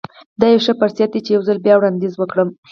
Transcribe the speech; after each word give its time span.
دا 0.39 0.47
يو 0.53 0.63
ښه 0.65 0.73
فرصت 0.79 1.09
دی 1.13 1.19
چې 1.25 1.31
يو 1.35 1.41
ځل 1.47 1.57
بيا 1.65 1.73
وړانديز 1.75 2.13
وکړم. 2.17 2.49